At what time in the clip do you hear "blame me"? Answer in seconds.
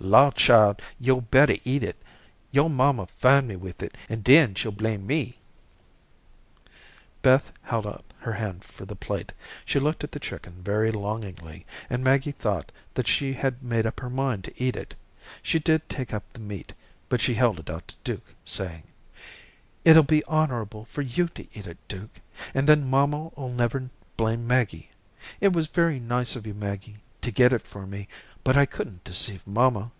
4.70-5.38